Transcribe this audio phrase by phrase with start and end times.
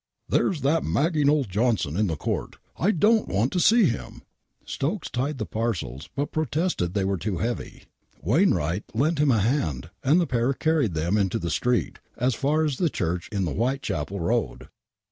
[0.27, 2.55] There's that magging old Johnston in the Court.
[2.75, 4.23] I don't want to see him!!
[4.65, 7.83] Stokes tried the parcels, but protested they were too heavy.
[8.19, 12.43] Wainwright lent him a hand, and the pair carried them into the street, as f
[12.45, 14.69] &r as the Church in the Whitechapel Koad.